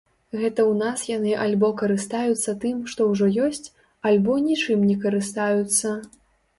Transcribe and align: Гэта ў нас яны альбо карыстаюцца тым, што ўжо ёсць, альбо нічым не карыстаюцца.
Гэта 0.39 0.53
ў 0.53 0.71
нас 0.83 1.03
яны 1.17 1.33
альбо 1.43 1.69
карыстаюцца 1.83 2.57
тым, 2.65 2.81
што 2.95 3.01
ўжо 3.13 3.31
ёсць, 3.51 3.63
альбо 4.13 4.43
нічым 4.51 4.79
не 4.91 5.01
карыстаюцца. 5.09 5.99